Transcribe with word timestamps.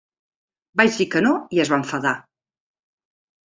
Vaig 0.81 0.97
dir 1.03 1.07
que 1.17 1.21
no 1.27 1.35
i 1.59 1.63
es 1.67 1.73
va 1.77 1.81
enfadar. 1.85 2.17